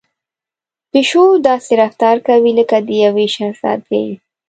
پيشو 0.91 1.23
داسې 1.47 1.71
رفتار 1.81 2.15
کوي 2.27 2.51
لکه 2.59 2.77
د 2.87 2.89
يوې 3.03 3.27
شهزادګۍ. 3.35 4.07